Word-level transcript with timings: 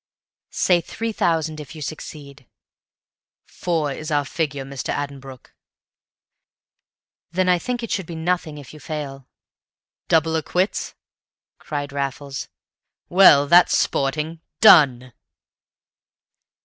"Say 0.49 0.81
three 0.81 1.11
thousand 1.11 1.59
if 1.59 1.75
you 1.75 1.81
succeed!" 1.83 2.47
"Four 3.45 3.91
is 3.91 4.09
our 4.09 4.25
figure, 4.25 4.65
Mr. 4.65 4.89
Addenbrooke." 4.91 5.53
"Then 7.31 7.47
I 7.47 7.59
think 7.59 7.83
it 7.83 7.91
should 7.91 8.07
be 8.07 8.15
nothing 8.15 8.57
if 8.57 8.73
you 8.73 8.79
fail." 8.79 9.27
"Doubles 10.07 10.37
or 10.37 10.41
quits?" 10.41 10.95
cried 11.59 11.93
Raffles. 11.93 12.47
"Well, 13.09 13.45
that's 13.45 13.77
sporting. 13.77 14.41
Done!" 14.59 15.13